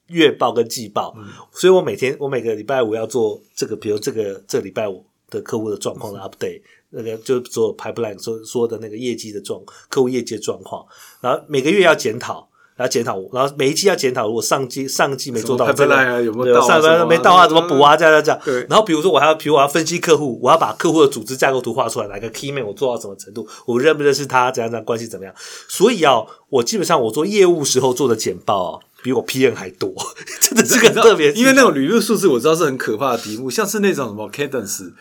[0.07, 1.15] 月报跟季报，
[1.51, 10.85] 所以我每天我每个礼拜五要做这个，比如这个这礼拜五的客户的状况的 update，那个就做 pipeline 说说的那个业绩的状，客户业绩的状况，
[11.19, 12.47] 然后每个月要检讨。
[12.77, 16.61] 然后检讨，然后每一季要检讨，如果上季上季没做到，这个有没有到？
[16.61, 17.97] 上季没到啊，怎么补啊？
[17.97, 18.39] 这样这样。
[18.45, 18.67] 对。
[18.69, 25.33] 然后比如说，我还要，比如我要分析客户，我要把客户的组织架构图画出来，哪个 key man 我做到什么程度，我认不认识他，怎样怎样关系怎么样？
[25.67, 29.91] 所以啊，我基本上我做业务时候做的简报啊， 比我 P N 还多，
[30.39, 31.31] 真的是个特别。
[31.31, 34.93] 因为那种履历数字我知道是很可怕的题目，像是那种什么 cadence，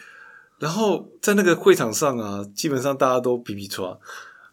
[0.59, 3.99] 然后在那个会场上啊，基本上大家都皮皮抓，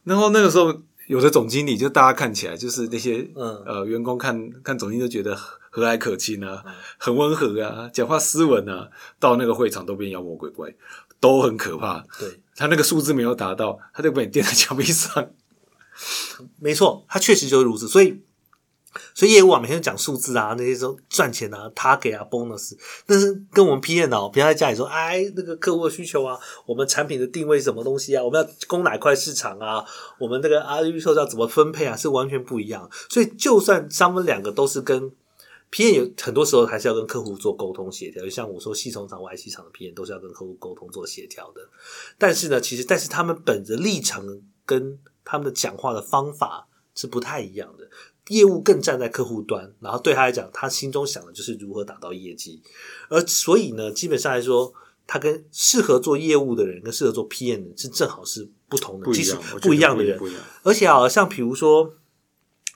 [0.04, 0.74] 然后那个时候。
[1.08, 6.64] 有的总经理就大家看起来就是那些呃员工看看总经理就觉得和蔼可亲啊，
[6.98, 8.90] 很温和啊，讲话斯文啊，
[9.20, 10.74] 到那个会场都变妖魔鬼怪，
[11.20, 12.04] 都很可怕。
[12.20, 15.32] 对他那个数字没有达到，他就被你垫在墙壁上。
[16.60, 18.22] 没错，他确实就是如此，所以。
[19.14, 29.86] 所以业务啊，每天讲数字啊，那些说赚钱啊他给啊，bonus，但是跟我们 PM 哦，平常在家里说，哎，那个客户的需求啊，我们产品的定位什么东西啊，我们要攻哪块市场啊，
[30.20, 32.90] 我们那个啊预售要怎么分配啊，是完全不一样。
[33.10, 35.12] 所以就算他们两个都是跟
[35.72, 41.62] PM 有很多时候还是要跟客户做沟通协调，就像我说系统厂、外系厂的 PM 都是要跟客户沟通做协调的。
[42.20, 44.24] 但是呢，其实但是他们本着立场
[44.66, 47.90] 跟他们的讲话的方法是不太一样的。
[48.30, 52.62] 业务更站在客户端，然后对他来讲，他心中想的就是如何达到业绩。
[53.10, 54.74] 而所以呢，基本上来说，
[55.06, 60.18] 他跟适合做业务的人跟适合做 PM 的是正好是不同的，其实不一样的人。
[60.64, 61.94] 而且啊，像比如说，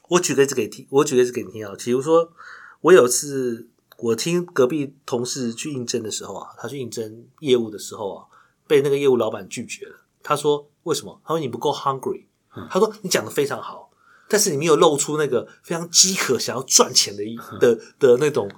[0.10, 1.73] 我举个例子给听，我举个例子给你听啊。
[1.77, 2.33] 比如说，
[2.81, 8.25] 我有次我听隔壁同事去应征的时候啊，他去应征业务的时候啊，
[8.67, 10.01] 被那个业务老板拒绝了。
[10.21, 12.25] 他说：“为什么？”他说：“你不够 hungry。”
[12.69, 13.87] 他说：“你讲的非常好。”
[14.29, 17.23] 但是你没有露出那个非常饥渴想要赚钱的
[17.59, 18.49] 的的那种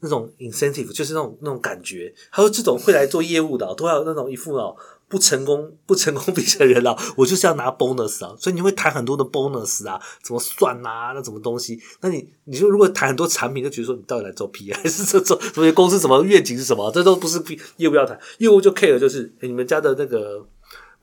[0.00, 2.14] 那种 incentive，就是那种那种感觉。
[2.30, 4.76] 他说这种会来做业务的，都要那种一副哦
[5.08, 8.34] 不成功 不成功逼成人了，我就是要拿 bonus 啊。
[8.38, 11.80] 所以你会谈很多的 bonus 啊，怎么算啊，那什么东西？
[12.00, 16.90] 那你你说如果谈很多产品，就觉得说你到底来做 P 还是做做什么公司什么愿景是什么？
[16.92, 17.42] 这都不是
[17.78, 20.46] 业务要谈，业务就 care 就是你们家的那个。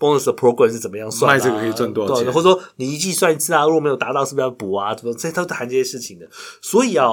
[0.05, 1.35] Bonus 的 program 是怎么样算？
[1.35, 2.31] 卖这个可以赚多少钱？
[2.31, 4.93] 或者说你一计算一次啊，如果没有达到，是不是要补啊？
[4.93, 6.29] 怎么这都谈这些事情的？
[6.61, 7.07] 所以啊，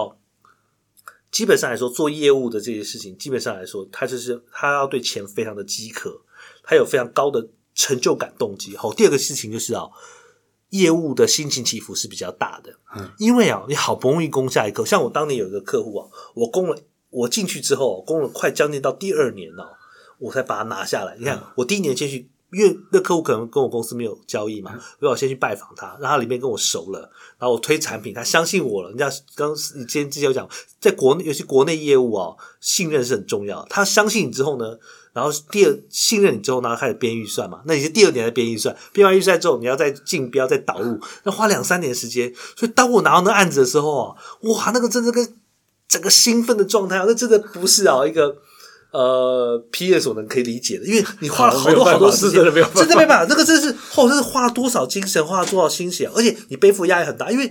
[1.31, 6.21] 基本上来说，做业务的这些事情，基本上来说，他就是他要对钱非常的饥渴，
[6.63, 8.77] 他有非常高的成就感动机。
[8.77, 9.89] 好，第二个事情就是啊，
[10.71, 12.75] 业务的心情起伏是比较大的。
[12.95, 16.77] 嗯，因为啊，你好不容易攻下一个，像我当年有一个客户啊，我攻了，
[17.09, 19.79] 我进去之后攻了快将近到第二年了，
[20.19, 21.17] 我才把它拿下来。
[21.19, 22.29] 你看，我第一年进去。
[22.53, 27.01] 因为那客户可能跟我公司没有交易嘛，所以我先去拜访他，让他里面跟我熟了，
[27.39, 28.91] 然后我推产品，他相信我了。
[28.91, 30.47] 人家刚你之前之前有讲，
[30.79, 33.65] 在国内尤其国内业务啊，信任是很重要。
[33.71, 34.79] 他相信你之后呢，
[35.15, 37.63] 然后第二信任你之后，然后开始编预算嘛。
[37.65, 42.31] 那你是第二年在编预算，编完预算之后，你要再竞标、再导入，要花两三年时间。
[42.55, 45.37] 所以当我拿到那案子的时候啊，哇，那个真的跟
[45.89, 48.37] 整个兴奋的状态，那真的不是啊一个。
[48.93, 49.93] 呃，P.
[49.95, 50.03] S.
[50.03, 52.61] 所能可以理解的，因为你花了好多好多时间，真的没
[53.07, 57.51] 办法，那个真是哦真是花了多少精神，花了多少心血，而且你背负压力很大，因为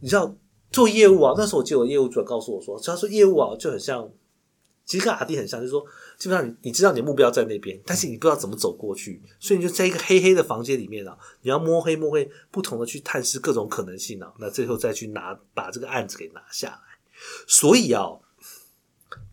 [0.00, 0.34] 你知道
[0.72, 4.08] 做业务啊，那时候我记得我业务主管告诉我说，他说业务啊就很像，
[4.86, 5.84] 其实跟阿弟很像，就是说
[6.16, 16.80] 基本上你你知道你的目标在那边，但是你不知道怎么走过去，所以你就在一个黑黑的房间里面啊，你要摸黑摸黑，不同的去探视各种可能性啊，那最后再去拿把这个案子给拿下来，
[17.46, 18.06] 所以啊。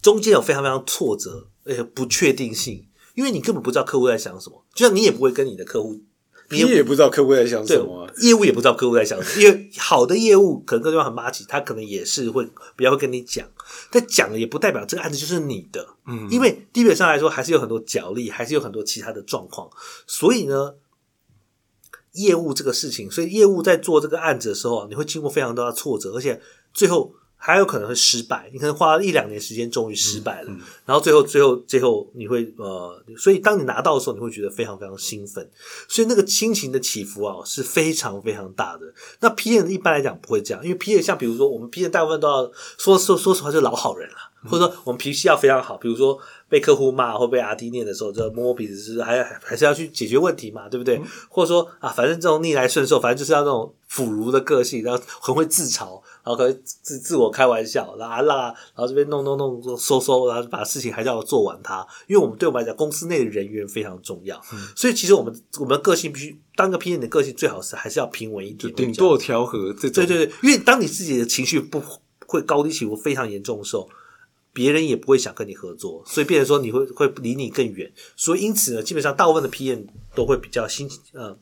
[0.01, 6.01] 中间有非常非常挫折，而且不确定性，因为你根本不知道客户在想什么，就像你也不会跟你的客户，
[6.49, 13.47] 你也不知道客户在想什么，业务也不知道客户在想什么，因为好的业务可能各地方很麻吉，他可能也是会比较会跟你讲，
[13.91, 19.69] 但讲也不代表这个案子就是你的，嗯，因为基本上来说还是有很多角力，还是有很多其他的状况，
[20.07, 20.73] 所以呢，
[22.13, 26.41] 业务这个事情，所以业务在做这个案子的时候，你会经过非常多的挫折，而且
[26.73, 27.13] 最后。
[27.43, 35.49] 还有可能会失败，你可能花了一两年时间，终于失败了，然后最后最后最后你会呃，所以当你拿到的时候，你会觉得非常非常兴奋，
[35.88, 38.93] 所以那个心情的起伏啊是非常非常大的。
[39.21, 44.15] 那 P N 一般来讲不会这样，因为 P N 像比如说我们 P N 大部分都要说说说实话就是老好人了，
[44.47, 46.19] 或者说我们脾气要非常好，比如说
[46.51, 51.01] 被客户骂或被阿 D 念的时候，就摸摸鼻子，是还还是要去解决问题嘛，对不对？
[51.29, 61.87] 或者说啊，反正这种逆来顺受，反正就是要那种腐儒的个性，然后很会自嘲，然后可以自自我开玩笑，拉拉，然后这边弄弄弄收收，然后把事情还是要做完它。
[62.07, 64.37] 因为我们对我们来讲，公司内的人员非常重要，
[64.75, 70.05] 所以其实我们我们的个性必须当个 P N 的个性最好是还是要平稳一点，顶多调和这种。
[70.05, 71.81] 对对对，因为当你自己的情绪不
[72.27, 73.87] 会高低起伏非常严重的时候。
[74.53, 77.91] 别人也不会想跟你合作，所以变成说你会会离你更远。
[78.15, 81.37] 所以因此呢，基本上大部分的 PM 都会比较心，呃，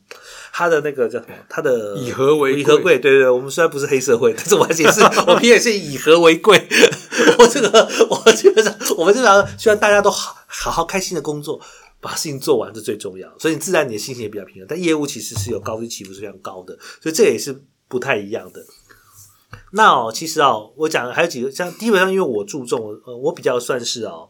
[0.52, 1.34] 他的那个叫什么？
[1.48, 2.98] 他的以和为以和贵。
[2.98, 6.68] 对对对，我们虽然不是黑社会， 但是我解释，我 PM 是以和为贵。
[7.38, 11.60] 我这个我基本上，我们基本上希望大家都好好好开心的工作，
[12.00, 13.28] 把事情做完是最重要。
[13.38, 14.66] 所以自然你的心情也比较平衡。
[14.68, 18.64] 但业务其实是有高低起伏是非常高的，所以这也是不太一样的。
[19.72, 24.28] 那哦，其实哦，我讲还有几个，像基本上，因为我注重呃，我比较算是哦，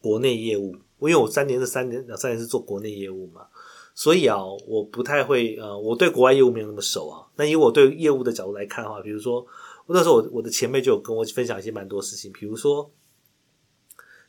[0.00, 3.46] 国内业务，因为我三年是三年两三年是做国内业务嘛，
[3.94, 7.26] 所以啊，我不太会呃，我对国外业务没有那么熟啊。
[7.36, 9.46] 那以我对业务的角度来看的话，比如说
[9.86, 12.90] 那时候我我的前辈就有跟我分享一些蛮多事情，比如说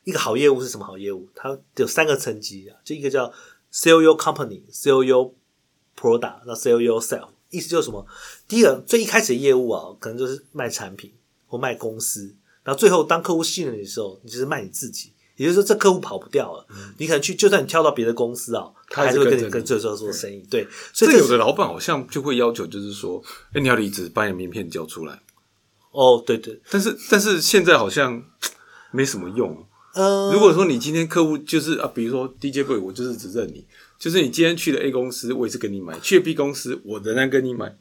[0.04, 3.32] 一个好业务是什么好业务，它有三个层级啊，就一个叫
[3.72, 5.32] sell your company，sell your
[5.98, 7.30] product，那 sell yourself。
[7.50, 8.04] 意思就是什么？
[8.46, 11.12] 第一个最一开始的业务啊，可能就是卖产品
[11.46, 15.10] 或卖公司，然后最后当客户信任你的时候，你就是卖你自己。
[15.36, 16.64] 也就是说，这客户跑不掉了，
[16.96, 20.38] 你可能去，就算你跳到别的公司啊，他还是会跟你跟这时候做生意。
[20.48, 23.20] 对，所以有的老板好像就会要求，就是说，
[23.52, 25.20] 哎，你要离职，把你的名片交出来。
[25.90, 28.22] 哦，对对，但是但是现在好像
[28.92, 29.66] 没什么用。
[29.94, 33.66] 呃，如果说你今天客户就是啊，比如说 DJ boy，我就是只认你。
[33.98, 37.76] 就是你今天去了 A 公司，我也是跟你买；去了 B 公司，我仍然跟你买。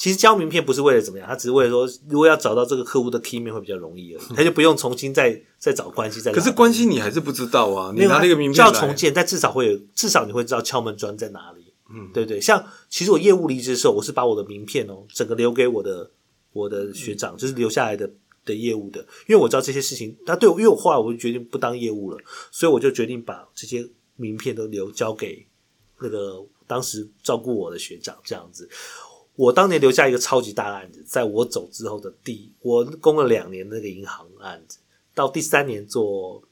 [0.00, 6.22] 其实交名片不是为了怎么样，他只是为了说，如果要找到这个客户的 T 面会比较容易而已， 他就不用重新再再找关系。
[6.22, 11.74] 再可是关系你还是不知道啊，你拿那个名片要重建，但至少会有，至少你会知道敲门砖在哪里。
[11.92, 12.40] 嗯，对对。
[12.40, 16.10] 像其实我业务离职的时候，我是把我的名片哦，整个留给我的
[16.54, 18.10] 我的学长，就是留下来的
[18.46, 22.16] 的业务的，因为我知道这些事情，他对我，因为我后来我就决定不当业务了，
[22.50, 23.86] 所以我就决定把这些
[24.16, 25.46] 名片都留交给。
[26.02, 28.66] 那个当时照顾我的学长这样子，
[29.36, 34.78] 我当年留下一个超级大的案子，在我走之后的第，我攻了两年那个银行案子，
[35.14, 36.42] 到第三年做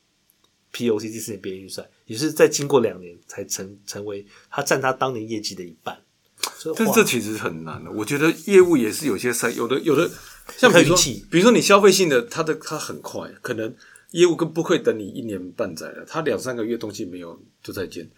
[0.72, 5.98] POC，第四年编预算，也是在经过两年才成成为他占他当年业绩的一半。
[6.76, 10.08] 但这其实很难的，我觉得业务也是有些赛，有的有的
[10.56, 10.96] 像比如说，
[11.30, 13.74] 比如说你消费性的，它的它很快，可能
[14.12, 18.08] 业务更不会等你一年半载了，他两三个月东西没有就再见。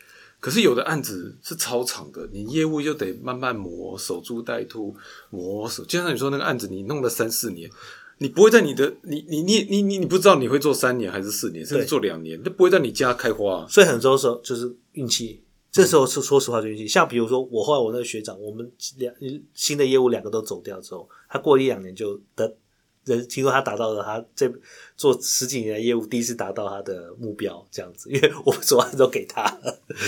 [0.40, 4.96] 可是有的案子是超长的，你业务就得慢慢磨，守株待兔，
[5.28, 5.84] 磨手。
[5.84, 7.70] 就像你说那个案子，你弄了三四年，
[8.18, 13.66] 你不会在你的你你你你你你不知道你会做三年还是四年，甚至做两年，都不会在你家开花。
[13.68, 16.88] 所以很多时候就是运气，这时候是说实话就运气。
[16.88, 19.14] 像比如说我后来我那个学长，我们两
[19.52, 22.56] 新的业务两个都走掉之后，他过一两年就得。
[23.04, 24.50] 人听说他达到了他这
[24.96, 29.44] 做十几年的业务第一次达到他的目标，这样子，因为我们所有案子都给他，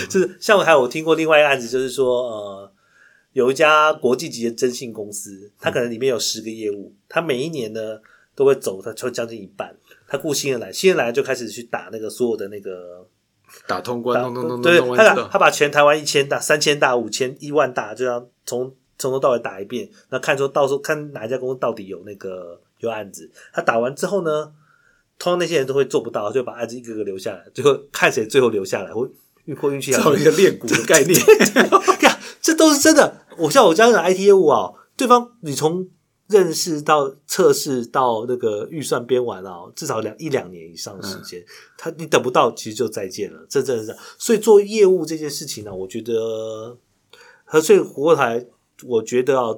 [0.09, 2.71] 就是像我还有听过另外一个案子，就是说呃，
[3.31, 7.99] 有一家国际级的征信公司，他可能里面有十个业务，他每一年呢
[8.35, 9.75] 都会走，他抽将近一半，
[10.07, 13.07] 他雇新人来，新人来就开始去打那个所有的那个
[13.67, 22.59] 打通关，通通通对，他他把全台湾一千大、三千大、五千、一万大，就要从从头到尾打一遍，那看说到时候看哪一家公司到底有那个。
[22.79, 24.51] 有案子，他打完之后呢，
[25.17, 29.09] 通常那些人都会做不到，就把案子一个个留下来，最后看谁最后留下来，或
[29.45, 31.17] 运或运气找一个练股的概念，
[32.03, 33.21] 呀这都是真的。
[33.37, 35.87] 我像我这样的 IT 业务啊，对方你从
[36.27, 41.41] 认识到测试到那个预算编完啊，至少两一两年以上的时间，
[41.77, 43.45] 他你等不到，其实就再见了。
[43.49, 46.77] 这真的是，所以做业务这件事情呢，我觉得
[47.45, 48.45] 和所以回过台，
[48.83, 49.57] 我觉得啊。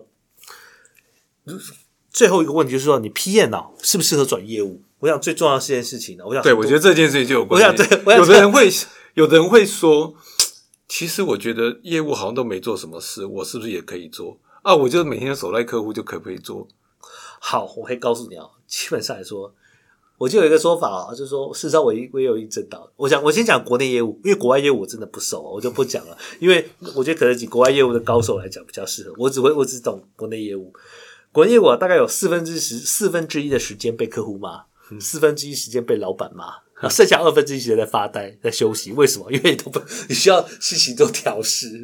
[2.10, 4.82] 最后一个问题就是说，你 PM 啊，适不适合转业务？
[5.00, 6.24] 我想最重要是件事情呢。
[6.26, 7.62] 我想，对我觉得这件事情就有关。
[7.62, 8.72] 我想，对，有的人会，
[9.16, 10.16] 有的人会说，
[10.88, 14.74] 其实我觉得业务好像都没做什么事，我是不是也可以做啊？
[14.74, 16.68] 我就每天守在客户就可不可以做？
[17.40, 19.54] 好，我可以告诉你啊，基本上来说，
[20.18, 22.90] 我就有一个说法啊，就是说，事实上我一我有一正道。
[22.96, 26.18] 我想，我先讲国内业务，因为国外业务我真的不熟，我就不讲了。
[26.40, 29.14] 因为我觉得可能以国外业务的高手来讲比较适合。
[29.18, 30.72] 我只会，我只懂国内业务。
[31.32, 34.64] 国内业务大概有四分之十四分之一的时间被客户骂，
[35.02, 38.94] 四分之一时间被老板骂，剩下二分之一时间在发呆在休息。
[38.94, 39.30] 为什么？
[39.30, 41.84] 因为你都不你需要事情都调试，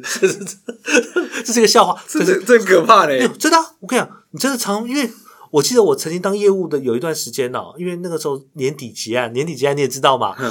[1.44, 3.28] 这是一个笑话，这是真可怕嘞！
[3.38, 5.10] 真的，我跟你讲，你真的常因为
[5.52, 10.50] 我记得我曾经当业务的有一段时间哦，因为那个时候年底结案，年底结案你也知道嘛，嗯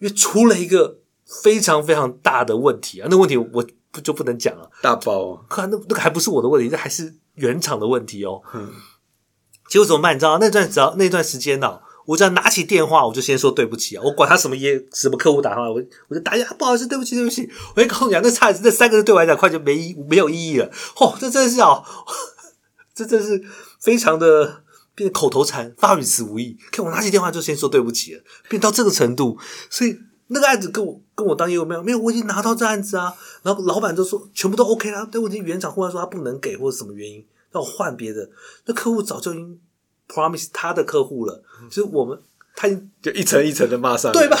[0.00, 0.98] 因为出了一个
[1.42, 4.70] 非常非常大的问题啊，那问题我不就不能讲了。
[4.82, 8.42] 大包啊，可那那个还不是我的问题，这还是原厂的问题哦。
[8.54, 8.70] 嗯
[9.68, 10.16] 结果怎么办？
[10.16, 14.02] 你知道那段只要那段时间呢、我只要拿起电话，我就先说对不起啊！
[14.02, 17.46] 我管他什么业什么客户打电话，我我就打一下，不好意思，对不起，对不起。
[17.70, 20.70] 我跟你讲，那差那三个字对我来讲，快就没意没有意义了。
[20.96, 21.82] 嚯、这真的是啊，
[22.94, 23.44] 这真是
[23.78, 24.62] 非常的
[24.94, 26.56] 变口头禅，发语词无益。
[26.72, 29.38] 看我拿起电话就先说对不起了，变到这个程度，
[29.70, 33.14] 所以那个案子跟我跟我当业务没有没有，我已经拿到这案子啊。
[33.42, 38.28] 然后老板就说全部都 OK 啦，但问题原厂忽然说他不能给或者什么原因，让我换别的。
[38.66, 39.60] 那客户早就已经
[40.08, 42.18] promise 他的客户了，就是我们
[42.56, 44.36] 他已经就一层一层的骂上，对吧？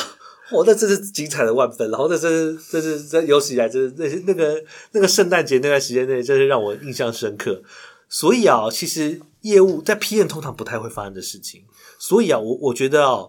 [0.50, 1.90] 哦，那真是精彩的万分。
[1.90, 7.62] 然后那真是这是这有史以来，这是那些那个那个圣诞节那段时间内，真是让我印象深刻。
[8.08, 11.64] 所以啊，其实业务在 PM 通常不太会发生的事情。
[11.98, 13.26] 所以啊，我我觉得啊，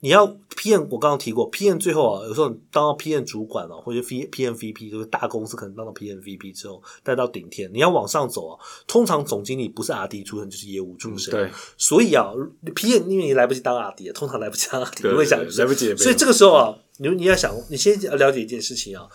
[0.00, 11.32] 你要 PM，我刚刚提过，PM 最后啊，有时候你当到 PM 主管了、或者 P PM VP，就是大公司可能当到 PM VP 之后，带到顶天，你要往上走啊，通常总经理不是 RD 出身，就是业务出身。
[11.32, 12.32] 对，所以啊
[12.64, 19.06] ，PM 因为你来不及当 RD，通常来不及当 RD，你会想来不及所以这个时候啊，你你要想，你先要了解一件事情啊，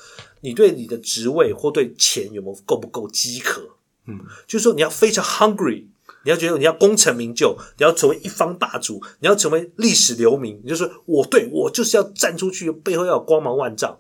[0.42, 3.68] 你对你的职位或对钱有没有够不够饥渴？
[4.08, 5.86] 嗯，就是说你要非常 hungry，
[6.24, 13.98] 你要觉得你要功成名就，你要成为一方霸主，你要成为历史留名，你就说我对我就是要站出去，背后要有光芒万丈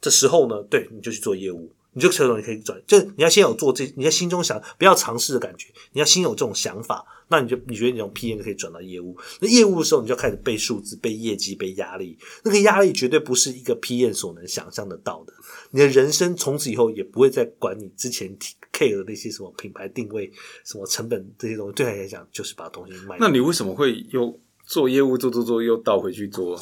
[0.00, 1.72] 的时候呢，对，你就去做业务。
[1.98, 15.32] 你就成为你可以转，就你要先有做这，你在心中想不要尝试的感觉，你要先有这种想法，那你就你觉得你从 PM 可以转到业务，那业务的时候你就开始背数字、背业绩、背压力，那个压力绝对不是一个 PM 所能想象得到的。
[15.72, 18.32] 你的人生从此以后也不会再管你之前
[18.72, 20.30] care 的那些什么品牌定位、
[20.64, 23.16] 什么成本这些东西，对他来讲就是把东西卖。
[23.18, 26.56] 那你为什么会又做业务做做做又倒回去做？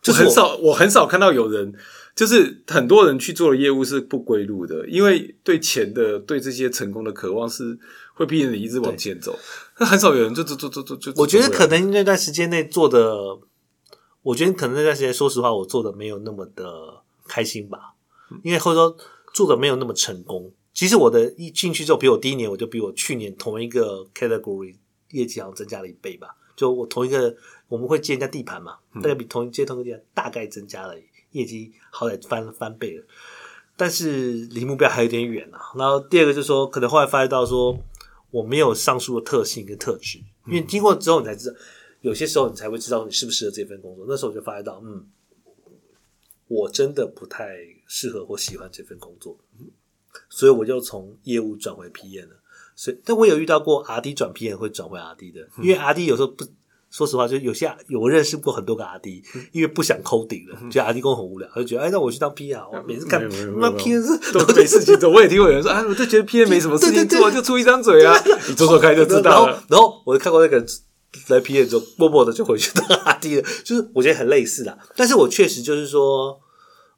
[0.00, 1.74] 就我很少，我很少看到有人，
[2.18, 7.78] 就是很多人去做的业务是不归路的，因为对钱的、对这些成功的渴望是
[8.12, 9.38] 会逼着你一直往前走。
[9.78, 11.12] 那很少有人就做做做做就。
[11.14, 13.38] 我觉得可能能那段时间内做的，
[14.22, 17.94] 我觉得可能那段时间，说实话，我做的没有那么的开心吧，
[18.42, 18.96] 因为或者说
[19.32, 20.52] 做的没有那么成功。
[20.74, 24.74] 其实我的一进去之后，比我第一年我就比我去年同一个 category
[25.12, 26.34] 业绩好像增加了一倍吧。
[26.56, 27.36] 就我同一个
[27.68, 30.98] 我们会接人家地盘嘛，大概比同一接同一个地盘大概增加了
[31.32, 33.04] 业绩，好歹翻翻倍了。
[33.76, 35.60] 但是离目标还有点远啊。
[35.76, 37.78] 然后第二个就是说，可能后来发现到说
[38.30, 41.56] 我没有上述的特性跟特质，因为经过之后你才知道，
[42.00, 44.04] 有些时候你才会知道你适不适合这份工作。
[44.08, 45.06] 那时候我就发现到，嗯，
[46.48, 49.38] 我真的不太适合或喜欢这份工作，
[50.28, 52.36] 所以我就从业务转回 PM 了。
[52.74, 56.44] 所以，但我有遇到过 RD 转 PM 会转回 RD 的，因为 RD 有时候不。
[56.90, 59.22] 说实话，就有些有我认识过很多个阿弟
[59.52, 63.22] 因为不想抠顶了，觉得阿弟工很无聊，他就觉得哎，那我去当 P 啊，我每次看
[63.58, 65.10] 那 P 是都没事情做。
[65.10, 68.14] 我也听过有人说，啊，我就觉得 PM 没什么事情做，就出一张嘴啊，
[68.48, 70.64] 你做做看就知道了。，然后我就看过那个
[71.28, 74.78] 来 P 之后，默默的就回去当阿弟了，就是我觉得很类似啦。
[74.96, 76.40] 但是我确实就是说，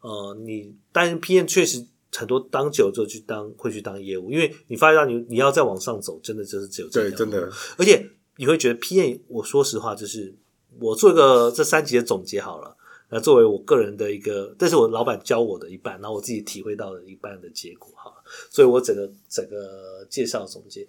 [0.03, 1.85] 呃，你但 PM 确实
[2.17, 8.05] 很多当久之后去当会去当业务，因为你发现到你你要再往上走，真的就是只有这对，条路真的，而且
[8.41, 10.35] 你会觉得 PM，我说实话，就是
[10.79, 12.75] 我做一个这三集的总结好了。
[13.11, 18.11] 那作为我个人的一个，这是我老板教我的一半，然后我自己体会到的一半的结果哈。
[18.49, 20.89] 所以我整个整个介绍总结。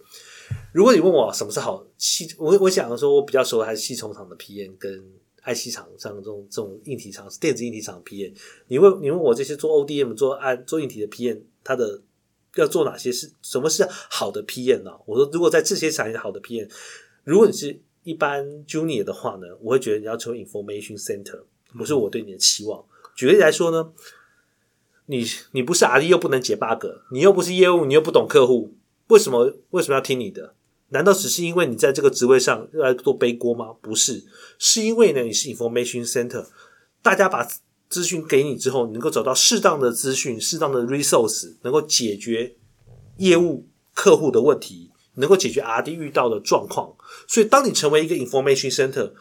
[0.74, 5.04] 如果你问我什么是好系，我我想说，我比较熟的还是系统厂的 PN 跟
[5.44, 8.34] IC 厂像这种这种硬体厂、电子硬体厂的 PN。
[8.70, 12.02] 你问你问我这些做 ODM、做按做硬体的 PN，它的
[12.56, 16.70] 要做哪些是什么是好的 PN 呢、我说，如果在这些产业好的 PN
[17.24, 21.44] 如果你是一般 Junior 的话呢，我会觉得你要成为 Information Center，
[21.78, 22.84] 不是我对你的期望。
[23.16, 23.92] 举例来说呢，
[25.06, 28.74] 你你不是 RD 又不能解 bug，你又不是业务，你又不懂客户，
[29.08, 30.56] 为什么为什么要听你的？
[30.90, 33.74] 难道只是因为你在这个职位上要来做背锅吗？
[33.82, 34.26] 不是，
[34.58, 36.48] 是因为呢你是 Information Center，
[37.02, 37.48] 大家把
[37.88, 42.56] 资讯给你之后，你能够找到适当的资讯、适当的 resource，能够解决
[43.18, 44.91] 业务客户的问题，
[45.22, 46.94] 能够解决 RD 遇到的状况。
[47.26, 49.14] 所以，当你成为一个 Information Center，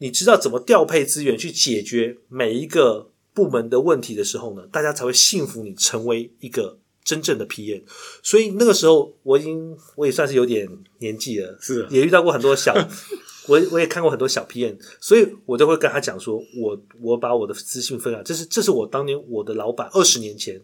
[0.00, 7.82] 你知道怎么调配资源去解决每一个部门的问题的时候呢，大家才会信服你成为一个真正的 PM。
[8.22, 10.68] 所以那个时候，我已经我也算是有点
[10.98, 12.74] 年纪了，是啊也遇到过很多小，
[13.48, 20.60] 我我也看过很多小 PM，所以我都会跟他讲说，我我把我的资讯分享，这是这是我当年我的老板二十年前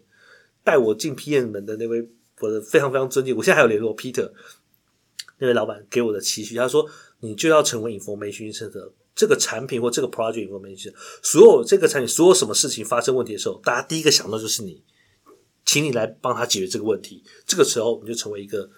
[0.63, 2.07] 带我进 PM 门的那位，
[2.39, 4.31] 我的非常非常尊敬，我现在还有联络 Peter。
[5.39, 14.83] 那位老板给我的期许，他说你就要成为 information center，这个产品或这个 project information，所有这个产品所有什么事情发生问题的时候，大家第一个想到就是你，
[15.65, 17.23] 请你来帮他解决这个问题。
[17.45, 18.69] 这个时候你就成为一个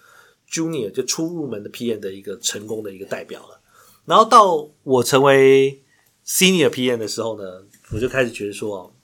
[0.50, 3.60] junior 就初入门的 PM 的一个成功的一个代表了。
[4.04, 5.82] 然后到我成为
[6.26, 8.94] senior PM 的时候呢，我就开始觉得说，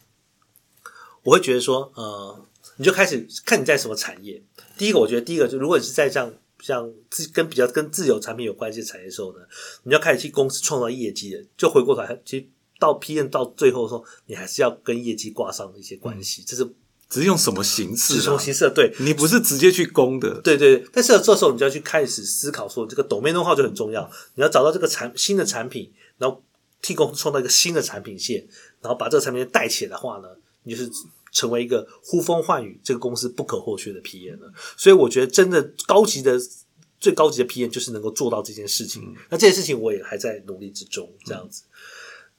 [1.23, 2.47] 我会觉得说，呃，
[2.79, 4.43] 你就开始看你在什么产业。
[4.79, 6.33] 第一个，我觉得第一个就如果你是在像
[6.65, 9.45] 像自跟比较跟自有产品有关系的产业的时候呢，
[9.83, 12.47] 你要开始去公司创造业绩的，就回过头来，其实
[12.79, 16.65] 到 PM 到最后的时候，你还是要跟业绩挂上一些关系，这是
[17.11, 18.21] 只是用什么形式、啊？
[18.23, 18.95] 什么形式对。
[18.99, 24.11] 你不是直接去攻的，对对，对但是这时候你就要去开始思考说，这个 domain know-how 就很重要。
[24.37, 26.43] 你要找到这个产新的产品，然后
[26.81, 28.49] 替公司创造一个新的产品线，
[28.81, 30.29] 然后把这个产品线带起来的话呢，
[30.63, 30.91] 你就是
[31.35, 34.51] 成为一个呼风唤雨这个公司不可或缺的 PM 了。
[34.79, 36.39] 所以我觉得，真的高级的
[36.99, 39.15] 最高级的 PM 就是能够做到这件事情。
[39.29, 41.65] 那这件事情我也还在努力之中，这样子。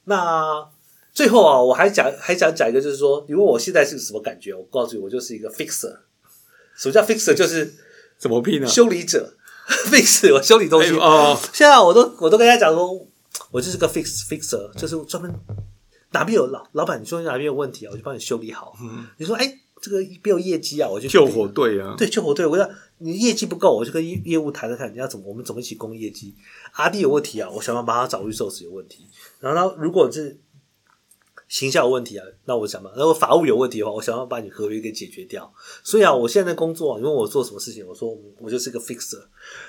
[0.04, 0.68] 那
[1.12, 4.52] 最后啊，我还讲还想讲一个，就是说，你问我现在是什么感觉？
[4.54, 5.98] 我告诉你，我就是一个 fixer。
[6.76, 7.32] 什么叫 fixer？
[7.32, 7.74] 就是
[8.18, 8.66] 怎么拼呢？
[8.66, 9.34] 修理者，
[9.90, 10.90] fix 我修理东西。
[10.90, 13.06] 哎哦，现在我都我都跟大家讲说，
[13.50, 15.32] 我就是个 fix fixer，就是专门
[16.12, 18.74] 哪边有老老板，你说哪边有问题啊，我就帮你修理好。
[19.18, 26.34] 你说哎，这个没有业绩啊，我就救火队啊，对救火队，我要你业绩不够，我就跟业业务谈谈看，你要怎么我们怎么一起攻业绩。
[26.72, 29.06] 阿弟有问题啊，我想办法帮他找 resource 有问题。
[29.40, 30.38] 然后呢，如果是
[31.48, 35.52] 形象有问题啊，那我想办法；如果法务有问题的话，我想要把你合约给解决掉。
[35.84, 38.08] 所以啊，我现在工作，啊你问我做什么事情，我说
[38.40, 39.22] 我就是个 fixer。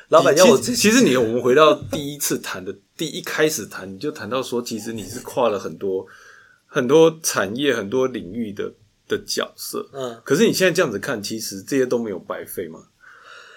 [0.07, 6.03] 老板要我其其实你我们回到第一次谈的 第一开始谈，你就谈到说，其实你是跨了很多
[6.67, 8.73] 很多产业、很多领域的
[9.07, 9.89] 的角色。
[9.93, 12.87] 嗯，可是你现在这样子看，其实这些都没有白费嘛。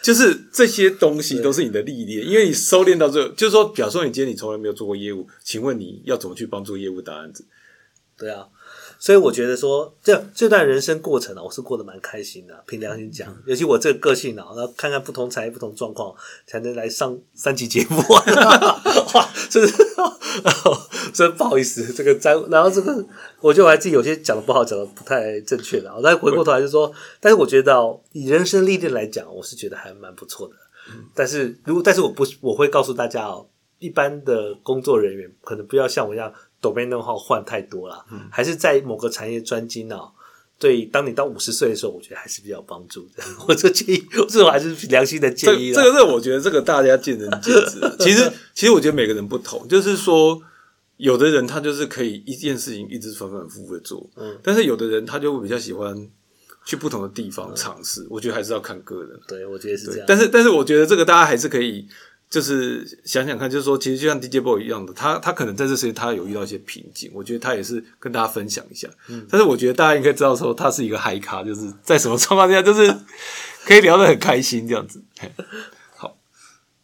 [0.02, 7.44] 就是这些东西都是你的历练，因为你收敛到最后，就是说，假如说你今天你从来没有做过业务，请问你要怎么去帮助业务打案子？
[8.16, 8.48] 对啊，
[9.00, 12.62] 所以我觉得说，这这段人生过程啊，我是过得蛮开心的。
[12.66, 16.14] 凭良心讲，尤其我这个个性啊，然后看看不同产业、不同状况，
[16.46, 17.96] 才能来上三期节目。
[19.14, 19.74] 哇，真是，
[21.14, 23.02] 真不好意思，这个在，然后这个，
[23.40, 25.90] 我觉得我还自己有些讲的不好，讲的不太正确的。
[25.96, 30.54] 我再回过头来就说，但是我觉得哦以人生历练来讲，我是觉得还蛮不错的。
[31.14, 33.48] 但是如果，但是我不，我会告诉大家哦，
[33.78, 36.30] 一般的工作人员可能不要像我一样。
[36.60, 40.10] Domain know-how 换太多了，还是在某个产业专精啊。
[40.58, 43.24] 对，当你到五十岁的时候，我觉得还是比较有帮助的。
[43.48, 45.72] 我这建议，这我还是良心的建议。
[45.72, 47.80] 这个，这个，我觉得这个大家见仁见智。
[47.98, 50.38] 其实，其实我觉得每个人不同，就是说，
[50.98, 56.06] 有的人他就是可以一件事情一直反反复复的做，嗯，但是有的人他就会比较喜欢
[56.66, 58.06] 去不同的地方尝试。
[58.10, 59.18] 我觉得还是要看个人。
[59.26, 60.04] 对，我觉得是这样。
[60.06, 61.88] 但是，但是我觉得这个大家还是可以。
[62.30, 68.88] 就是想想看，就是说，其实就像 DJ Boy 一样的，他他可能在这时间他有遇到一些瓶颈，我觉得他也是跟大家分享一下。
[69.08, 72.96] 嗯，但是我觉得大家应该知道说，他是一个嗨咖，就是在什么状况下，就是
[73.64, 75.02] 可以聊得很开心这样子。
[75.96, 76.16] 好，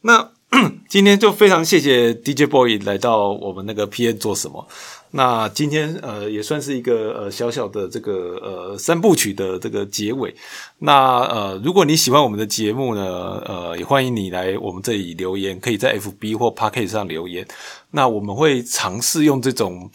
[0.01, 0.33] 那
[0.91, 4.67] 今天就非常谢谢 DJ Boy 来到我们那个 PN 做什么。
[5.13, 10.35] 那今天呃也算是一个呃小小的这个呃三部曲的这个结尾。
[10.79, 17.47] 那呃如果你喜欢我们的节目呢，呃也欢迎你来我们这里留言，可以在 FB 或 p a c k e t 上留言。
[17.93, 19.91] 那我们会尝试用这种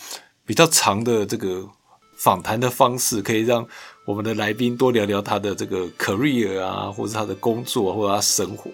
[0.45, 1.67] 比较长的这个
[2.15, 3.67] 访谈的方式，可以让
[4.11, 8.69] 我们的来宾多聊聊他的这个 career 啊，或者他的工作或者他生活。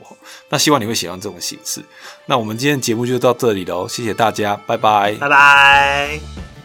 [0.50, 1.80] 那希望你会喜欢这种形式。
[2.26, 6.57] 那我们今天节目就到这里喽，谢谢大家，拜拜，拜拜。